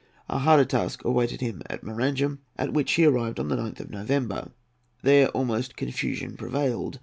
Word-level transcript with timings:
A 0.27 0.39
harder 0.39 0.65
task 0.65 1.03
awaited 1.05 1.41
him 1.41 1.61
at 1.67 1.83
Maranham, 1.83 2.39
at 2.57 2.73
which 2.73 2.93
he 2.93 3.05
arrived 3.05 3.39
on 3.39 3.49
the 3.49 3.55
9th 3.55 3.81
of 3.81 3.91
November. 3.91 4.49
There 5.03 5.27
the 5.27 5.37
utmost 5.37 5.75
confusion 5.77 6.35
prevailed. 6.37 6.99